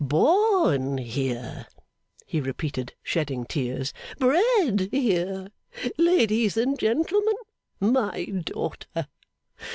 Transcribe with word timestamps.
'Born 0.03 0.97
here,' 0.97 1.67
he 2.25 2.41
repeated, 2.41 2.95
shedding 3.03 3.45
tears. 3.45 3.93
'Bred 4.17 4.89
here. 4.91 5.49
Ladies 5.95 6.57
and 6.57 6.79
gentlemen, 6.79 7.35
my 7.79 8.25
daughter. 8.43 9.07